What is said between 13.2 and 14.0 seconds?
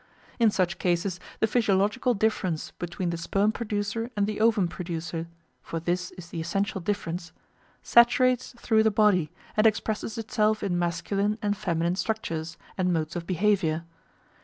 behaviour.